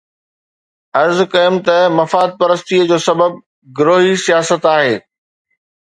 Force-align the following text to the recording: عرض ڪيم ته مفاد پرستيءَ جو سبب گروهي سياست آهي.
عرض 1.01 1.17
ڪيم 1.33 1.53
ته 1.67 1.77
مفاد 1.99 2.29
پرستيءَ 2.39 2.87
جو 2.89 2.97
سبب 3.07 3.31
گروهي 3.77 4.13
سياست 4.25 4.61
آهي. 4.75 4.95